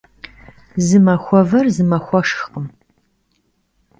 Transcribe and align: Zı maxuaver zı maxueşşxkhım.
Zı 0.85 0.99
maxuaver 1.05 1.65
zı 1.75 1.83
maxueşşxkhım. 1.89 2.65